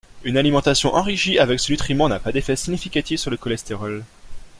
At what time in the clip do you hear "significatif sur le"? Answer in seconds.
2.55-3.37